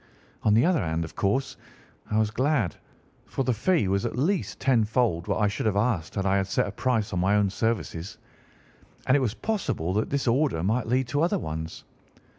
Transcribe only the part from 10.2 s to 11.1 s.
order might lead